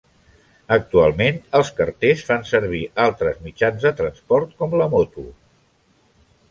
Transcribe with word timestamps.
Actualment, 0.77 1.37
els 1.59 1.69
carters 1.81 2.23
fan 2.31 2.47
servir 2.53 2.81
altres 3.07 3.39
mitjans 3.49 3.85
de 3.87 3.93
transport, 4.01 4.59
com 4.63 4.77
la 4.83 4.91
moto. 4.97 5.31